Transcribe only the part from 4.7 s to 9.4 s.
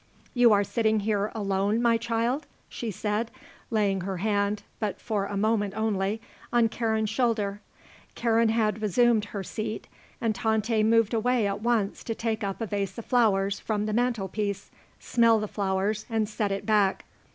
but for a moment only, on Karen's shoulder. Karen had resumed